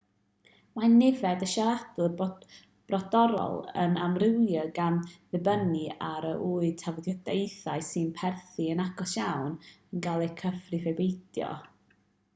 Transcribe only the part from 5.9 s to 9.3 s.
ar a yw tafodieithoedd sy'n perthyn yn agos